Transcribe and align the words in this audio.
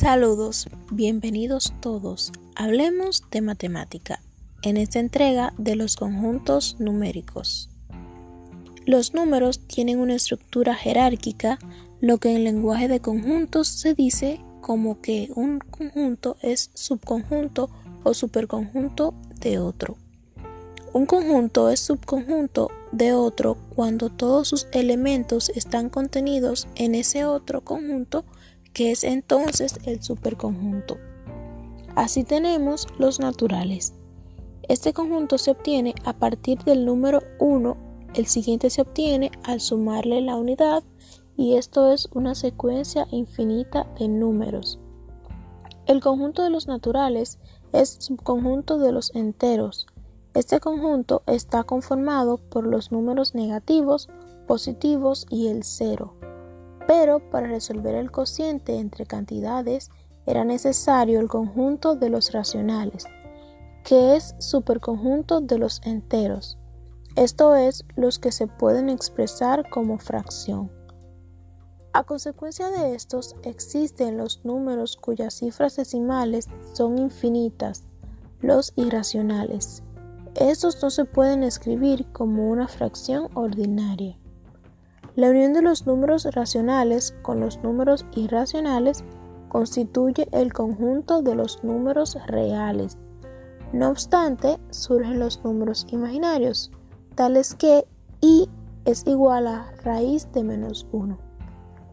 Saludos, 0.00 0.66
bienvenidos 0.90 1.74
todos. 1.82 2.32
Hablemos 2.56 3.22
de 3.30 3.42
matemática 3.42 4.22
en 4.62 4.78
esta 4.78 4.98
entrega 4.98 5.52
de 5.58 5.76
los 5.76 5.96
conjuntos 5.96 6.76
numéricos. 6.78 7.68
Los 8.86 9.12
números 9.12 9.60
tienen 9.66 10.00
una 10.00 10.14
estructura 10.14 10.74
jerárquica, 10.74 11.58
lo 12.00 12.16
que 12.16 12.34
en 12.34 12.44
lenguaje 12.44 12.88
de 12.88 13.00
conjuntos 13.00 13.68
se 13.68 13.92
dice 13.92 14.40
como 14.62 15.02
que 15.02 15.28
un 15.34 15.58
conjunto 15.58 16.38
es 16.40 16.70
subconjunto 16.72 17.68
o 18.02 18.14
superconjunto 18.14 19.12
de 19.38 19.58
otro. 19.58 19.98
Un 20.94 21.04
conjunto 21.04 21.68
es 21.68 21.80
subconjunto 21.80 22.70
de 22.90 23.12
otro 23.12 23.58
cuando 23.76 24.08
todos 24.08 24.48
sus 24.48 24.66
elementos 24.72 25.50
están 25.50 25.90
contenidos 25.90 26.68
en 26.74 26.94
ese 26.94 27.26
otro 27.26 27.60
conjunto 27.60 28.24
que 28.72 28.90
es 28.90 29.04
entonces 29.04 29.78
el 29.84 30.02
superconjunto. 30.02 30.98
Así 31.96 32.24
tenemos 32.24 32.86
los 32.98 33.20
naturales. 33.20 33.94
Este 34.68 34.92
conjunto 34.92 35.38
se 35.38 35.50
obtiene 35.50 35.94
a 36.04 36.12
partir 36.12 36.58
del 36.62 36.84
número 36.84 37.20
1, 37.40 37.76
el 38.14 38.26
siguiente 38.26 38.70
se 38.70 38.82
obtiene 38.82 39.30
al 39.42 39.60
sumarle 39.60 40.20
la 40.20 40.36
unidad 40.36 40.84
y 41.36 41.56
esto 41.56 41.92
es 41.92 42.08
una 42.12 42.34
secuencia 42.34 43.06
infinita 43.10 43.86
de 43.98 44.08
números. 44.08 44.78
El 45.86 46.00
conjunto 46.00 46.42
de 46.44 46.50
los 46.50 46.68
naturales 46.68 47.38
es 47.72 47.96
subconjunto 47.98 48.78
de 48.78 48.92
los 48.92 49.14
enteros. 49.16 49.86
Este 50.34 50.60
conjunto 50.60 51.22
está 51.26 51.64
conformado 51.64 52.36
por 52.36 52.64
los 52.64 52.92
números 52.92 53.34
negativos, 53.34 54.08
positivos 54.46 55.26
y 55.30 55.48
el 55.48 55.64
cero 55.64 56.14
pero 56.90 57.20
para 57.30 57.46
resolver 57.46 57.94
el 57.94 58.10
cociente 58.10 58.76
entre 58.76 59.06
cantidades 59.06 59.92
era 60.26 60.44
necesario 60.44 61.20
el 61.20 61.28
conjunto 61.28 61.94
de 61.94 62.10
los 62.10 62.32
racionales, 62.32 63.04
que 63.84 64.16
es 64.16 64.34
superconjunto 64.40 65.40
de 65.40 65.58
los 65.58 65.80
enteros, 65.84 66.58
esto 67.14 67.54
es, 67.54 67.84
los 67.94 68.18
que 68.18 68.32
se 68.32 68.48
pueden 68.48 68.88
expresar 68.88 69.70
como 69.70 69.98
fracción. 69.98 70.68
A 71.92 72.02
consecuencia 72.02 72.70
de 72.70 72.96
estos, 72.96 73.36
existen 73.44 74.16
los 74.16 74.44
números 74.44 74.96
cuyas 74.96 75.34
cifras 75.34 75.76
decimales 75.76 76.48
son 76.72 76.98
infinitas, 76.98 77.84
los 78.40 78.72
irracionales. 78.74 79.84
Estos 80.34 80.82
no 80.82 80.90
se 80.90 81.04
pueden 81.04 81.44
escribir 81.44 82.10
como 82.10 82.50
una 82.50 82.66
fracción 82.66 83.28
ordinaria. 83.34 84.18
La 85.16 85.30
unión 85.30 85.52
de 85.52 85.62
los 85.62 85.86
números 85.86 86.24
racionales 86.32 87.16
con 87.22 87.40
los 87.40 87.58
números 87.62 88.06
irracionales 88.14 89.04
constituye 89.48 90.28
el 90.30 90.52
conjunto 90.52 91.20
de 91.20 91.34
los 91.34 91.64
números 91.64 92.16
reales. 92.26 92.96
No 93.72 93.88
obstante, 93.88 94.58
surgen 94.70 95.18
los 95.18 95.42
números 95.44 95.86
imaginarios, 95.90 96.70
tales 97.16 97.54
que 97.54 97.84
i 98.20 98.48
es 98.84 99.04
igual 99.06 99.48
a 99.48 99.72
raíz 99.82 100.30
de 100.32 100.44
menos 100.44 100.86
1. 100.92 101.18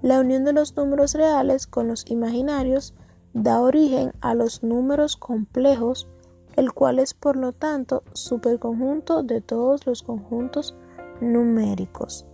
La 0.03 0.19
unión 0.19 0.45
de 0.45 0.53
los 0.53 0.75
números 0.75 1.13
reales 1.13 1.65
con 1.65 1.87
los 1.87 2.09
imaginarios 2.09 2.93
da 3.33 3.61
origen 3.61 4.11
a 4.21 4.35
los 4.35 4.61
números 4.61 5.17
complejos, 5.17 6.07
el 6.55 6.71
cual 6.71 6.99
es 6.99 7.13
por 7.13 7.35
lo 7.35 7.51
tanto 7.51 8.03
superconjunto 8.13 9.23
de 9.23 9.41
todos 9.41 9.85
los 9.87 10.03
conjuntos 10.03 10.75
numéricos. 11.19 12.27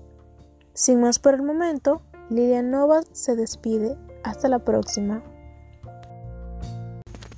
Sin 0.76 1.02
más 1.02 1.20
por 1.20 1.36
el 1.36 1.44
momento, 1.44 2.02
Lidia 2.32 2.64
Nova 2.64 3.02
se 3.12 3.36
despide. 3.36 3.96
Hasta 4.24 4.48
la 4.48 4.60
próxima. 4.60 5.24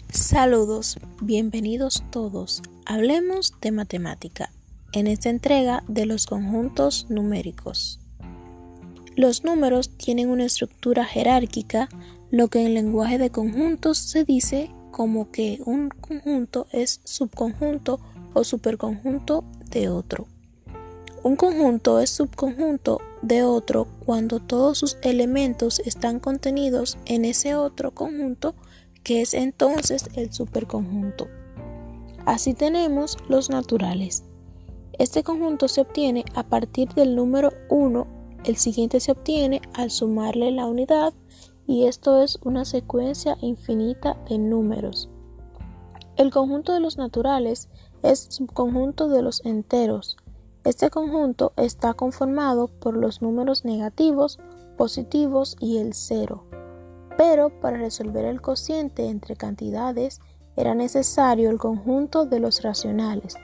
Saludos, 0.10 0.98
bienvenidos 1.22 2.04
todos. 2.12 2.62
Hablemos 2.86 3.54
de 3.60 3.72
matemática 3.72 4.52
en 4.94 5.08
esta 5.08 5.30
entrega 5.30 5.84
de 5.90 6.06
los 6.06 6.28
conjuntos 6.28 7.08
numéricos. 7.10 8.00
Los 9.18 9.44
números 9.44 9.90
tienen 9.98 10.30
una 10.30 10.46
estructura 10.46 11.04
jerárquica, 11.04 11.90
lo 12.32 12.48
que 12.48 12.66
en 12.66 12.74
lenguaje 12.74 13.18
de 13.18 13.32
conjuntos 13.32 13.98
se 13.98 14.24
dice 14.24 14.72
como 14.92 15.30
que 15.32 15.60
un 15.66 15.90
conjunto 15.90 16.68
es 16.72 17.02
subconjunto 17.04 18.00
o 18.34 18.46
superconjunto 18.46 19.44
de 19.72 19.90
otro. 19.90 20.28
Un 21.24 21.36
conjunto 21.36 22.00
es 22.00 22.12
subconjunto 22.12 23.02
de 23.28 23.44
otro 23.44 23.88
cuando 24.06 24.40
todos 24.40 24.78
sus 24.78 24.98
elementos 25.02 25.80
están 25.80 26.20
contenidos 26.20 26.98
en 27.06 27.26
ese 27.26 27.56
otro 27.56 27.92
conjunto 27.92 28.54
que 29.04 29.22
es 29.22 29.34
entonces 29.34 30.10
el 30.16 30.32
superconjunto. 30.32 31.28
Así 32.26 32.54
tenemos 32.54 33.18
los 33.28 33.50
naturales. 33.50 34.24
Este 34.94 35.24
conjunto 35.24 35.68
se 35.68 35.82
obtiene 35.82 36.24
a 36.36 36.44
partir 36.44 36.90
del 36.94 37.16
número 37.16 37.52
1, 37.70 38.08
el 38.46 38.58
siguiente 38.58 39.00
se 39.00 39.12
obtiene 39.12 39.62
al 39.74 39.92
sumarle 39.92 40.52
la 40.52 40.68
unidad 40.68 41.14
y 41.68 41.86
esto 41.86 42.22
es 42.22 42.40
una 42.44 42.64
secuencia 42.64 43.38
infinita 43.42 44.18
de 44.30 44.38
números. 44.38 45.10
El 46.16 46.32
conjunto 46.32 46.74
de 46.74 46.80
los 46.80 46.98
naturales 46.98 47.70
es 48.04 48.28
subconjunto 48.30 49.10
de 49.10 49.22
los 49.22 49.44
enteros, 49.46 50.16
este 50.66 50.90
conjunto 50.90 51.54
está 51.56 51.94
conformado 51.94 52.68
por 52.68 52.98
los 52.98 53.22
números 53.22 53.64
negativos, 53.64 54.40
positivos 54.78 55.56
y 55.60 55.78
el 55.78 55.94
cero, 55.94 56.44
pero 57.18 57.62
para 57.62 57.78
resolver 57.78 58.26
el 58.26 58.42
cociente 58.42 59.08
entre 59.08 59.38
cantidades 59.38 60.20
era 60.58 60.76
necesario 60.76 61.50
el 61.50 61.58
conjunto 61.58 62.26
de 62.26 62.40
los 62.40 62.62
racionales, 62.62 63.36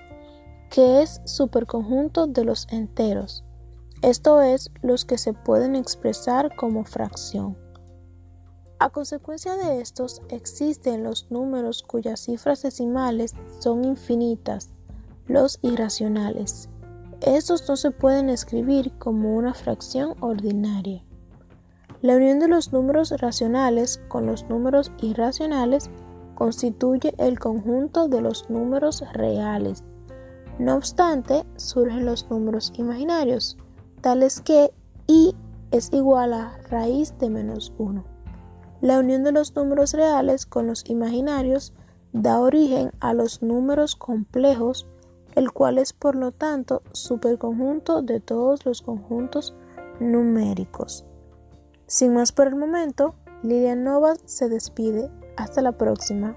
que 0.69 1.01
es 1.01 1.21
superconjunto 1.25 2.27
de 2.27 2.43
los 2.43 2.67
enteros, 2.71 3.45
esto 4.01 4.41
es, 4.41 4.71
los 4.81 5.05
que 5.05 5.19
se 5.19 5.33
pueden 5.33 5.75
expresar 5.75 6.55
como 6.55 6.85
fracción. 6.85 7.55
A 8.79 8.89
consecuencia 8.89 9.55
de 9.57 9.79
estos 9.79 10.23
existen 10.29 11.03
los 11.03 11.29
números 11.29 11.83
cuyas 11.83 12.21
cifras 12.21 12.63
decimales 12.63 13.35
son 13.59 13.85
infinitas, 13.85 14.69
los 15.27 15.59
irracionales. 15.61 16.67
Estos 17.21 17.69
no 17.69 17.75
se 17.75 17.91
pueden 17.91 18.29
escribir 18.29 18.91
como 18.97 19.35
una 19.35 19.53
fracción 19.53 20.15
ordinaria. 20.21 21.03
La 22.01 22.15
unión 22.15 22.39
de 22.39 22.47
los 22.47 22.73
números 22.73 23.11
racionales 23.11 24.01
con 24.07 24.25
los 24.25 24.49
números 24.49 24.91
irracionales 25.01 25.91
constituye 26.33 27.13
el 27.19 27.37
conjunto 27.37 28.07
de 28.07 28.21
los 28.21 28.49
números 28.49 29.03
reales. 29.13 29.83
No 30.57 30.75
obstante, 30.75 31.45
surgen 31.57 32.07
los 32.07 32.27
números 32.31 32.73
imaginarios, 32.77 33.55
tales 34.01 34.41
que 34.41 34.73
i 35.05 35.35
es 35.69 35.93
igual 35.93 36.33
a 36.33 36.57
raíz 36.71 37.15
de 37.19 37.29
menos 37.29 37.71
1. 37.77 38.03
La 38.81 38.97
unión 38.97 39.23
de 39.23 39.31
los 39.31 39.55
números 39.55 39.93
reales 39.93 40.47
con 40.47 40.65
los 40.65 40.89
imaginarios 40.89 41.71
da 42.13 42.39
origen 42.39 42.91
a 42.99 43.13
los 43.13 43.43
números 43.43 43.95
complejos 43.95 44.87
el 45.35 45.51
cual 45.51 45.77
es 45.77 45.93
por 45.93 46.15
lo 46.15 46.31
tanto 46.31 46.81
superconjunto 46.91 48.01
de 48.01 48.19
todos 48.19 48.65
los 48.65 48.81
conjuntos 48.81 49.55
numéricos. 49.99 51.05
Sin 51.87 52.13
más 52.13 52.31
por 52.31 52.47
el 52.47 52.55
momento, 52.55 53.15
Lidia 53.43 53.75
Nova 53.75 54.15
se 54.25 54.49
despide. 54.49 55.09
Hasta 55.37 55.61
la 55.61 55.71
próxima. 55.71 56.35